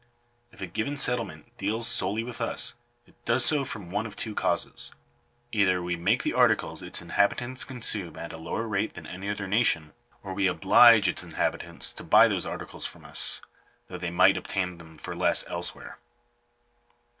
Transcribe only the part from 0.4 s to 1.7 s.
If a given settlement